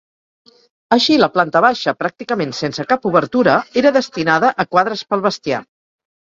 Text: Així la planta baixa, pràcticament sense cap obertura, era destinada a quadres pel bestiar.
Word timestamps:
Així 0.95 1.17
la 1.19 1.27
planta 1.35 1.61
baixa, 1.65 1.93
pràcticament 1.99 2.53
sense 2.61 2.85
cap 2.95 3.05
obertura, 3.11 3.59
era 3.83 3.93
destinada 3.99 4.51
a 4.65 4.67
quadres 4.75 5.05
pel 5.13 5.25
bestiar. 5.29 5.63